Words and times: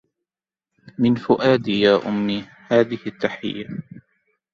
من 0.99 1.15
فؤادي 1.15 1.79
يا 1.81 2.07
أم 2.07 2.45
هذي 2.67 2.99
التحية 3.07 3.67